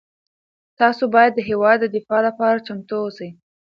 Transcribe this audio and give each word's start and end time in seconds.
تاسو 0.79 1.03
باید 1.13 1.31
د 1.35 1.39
هېواد 1.49 1.77
د 1.81 1.85
دفاع 1.95 2.21
لپاره 2.27 2.63
چمتو 2.67 2.95
اوسئ. 3.05 3.29